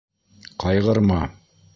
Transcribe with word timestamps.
Ҡайғырма. 0.63 1.19